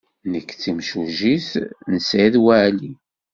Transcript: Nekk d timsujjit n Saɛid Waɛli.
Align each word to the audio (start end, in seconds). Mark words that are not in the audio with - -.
Nekk 0.31 0.49
d 0.53 0.59
timsujjit 0.61 1.49
n 1.91 1.95
Saɛid 2.07 2.35
Waɛli. 2.43 2.91